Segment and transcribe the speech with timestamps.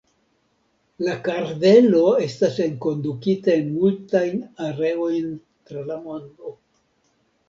[1.07, 4.39] La kardelo estas enkondukita en multajn
[4.69, 5.29] areojn
[5.69, 6.55] tra la mondo.